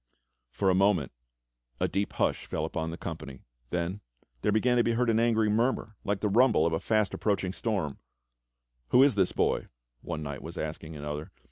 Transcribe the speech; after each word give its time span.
For 0.49 0.71
a 0.71 0.73
moment 0.73 1.11
a 1.79 1.87
deep 1.87 2.13
hush 2.13 2.47
fell 2.47 2.65
upon 2.65 2.89
the 2.89 2.97
company; 2.97 3.43
then 3.69 4.01
there 4.41 4.51
began 4.51 4.77
to 4.77 4.83
be 4.83 4.93
heard 4.93 5.11
an 5.11 5.19
angry 5.19 5.47
murmur 5.47 5.95
like 6.03 6.21
the 6.21 6.27
rumble 6.27 6.65
of 6.65 6.73
a 6.73 6.79
fast 6.79 7.13
approach 7.13 7.43
ing 7.43 7.53
storm. 7.53 7.99
"Who 8.87 9.03
is 9.03 9.13
this 9.13 9.31
boy.?" 9.31 9.67
one 10.01 10.23
knight 10.23 10.41
was 10.41 10.57
asking 10.57 10.95
another. 10.95 11.31